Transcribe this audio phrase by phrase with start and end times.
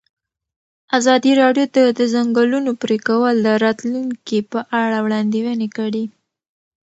[0.97, 6.05] ازادي راډیو د د ځنګلونو پرېکول د راتلونکې په اړه وړاندوینې کړې.